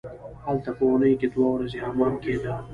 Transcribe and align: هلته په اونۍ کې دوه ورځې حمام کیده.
هلته 0.45 0.69
په 0.77 0.83
اونۍ 0.89 1.13
کې 1.19 1.27
دوه 1.33 1.47
ورځې 1.55 1.77
حمام 1.85 2.13
کیده. 2.23 2.53